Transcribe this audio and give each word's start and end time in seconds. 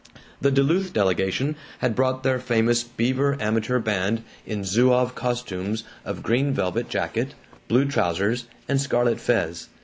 The 0.41 0.49
Duluth 0.49 0.93
delegation 0.93 1.55
had 1.77 1.95
brought 1.95 2.23
their 2.23 2.39
famous 2.39 2.83
Beaver 2.83 3.37
amateur 3.39 3.77
band, 3.77 4.23
in 4.47 4.63
Zouave 4.63 5.13
costumes 5.13 5.83
of 6.03 6.23
green 6.23 6.53
velvet 6.55 6.89
jacket, 6.89 7.35
blue 7.67 7.85
trousers, 7.85 8.47
and 8.67 8.81
scarlet 8.81 9.19
fez. 9.21 9.67